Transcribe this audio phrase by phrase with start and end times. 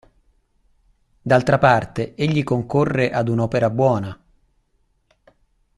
[1.21, 4.19] D'altra parte egli concorre ad un'opera buona.